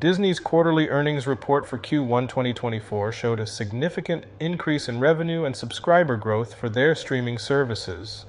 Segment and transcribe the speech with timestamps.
[0.00, 6.16] Disney's quarterly earnings report for Q1 2024 showed a significant increase in revenue and subscriber
[6.16, 8.24] growth for their streaming services.